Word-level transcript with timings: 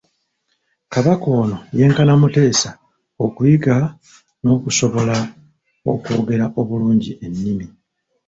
Kabaka 0.93 1.25
ono 1.41 1.57
yenkana 1.77 2.13
Mutesa 2.21 2.69
okuyiga 3.25 3.75
n'okusobola 4.43 5.15
okwogera 5.91 6.45
obulungi 6.59 7.11
ennimi. 7.25 7.67